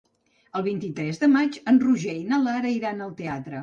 El 0.59 0.63
vint-i-tres 0.67 1.21
de 1.25 1.31
maig 1.35 1.61
en 1.73 1.79
Roger 1.87 2.19
i 2.25 2.29
na 2.35 2.45
Lara 2.49 2.77
iran 2.81 3.11
al 3.11 3.19
teatre. 3.25 3.59